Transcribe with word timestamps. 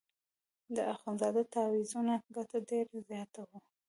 د 0.75 0.77
اخندزاده 0.93 1.43
د 1.47 1.49
تاویزانو 1.55 2.15
ګټه 2.35 2.57
ډېره 2.69 2.95
زیاته 3.09 3.41
وه. 3.47 3.57